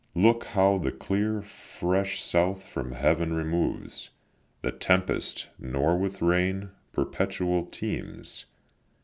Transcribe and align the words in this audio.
Look 0.15 0.45
how 0.45 0.79
the 0.79 0.91
clear 0.91 1.43
fresh 1.43 2.19
south 2.21 2.65
from 2.65 2.93
heaven 2.93 3.33
removes 3.33 4.09
The 4.63 4.71
tempest, 4.71 5.49
nor 5.59 5.95
with 5.95 6.23
rain 6.23 6.71
perpetual 6.91 7.67
teems! 7.67 8.45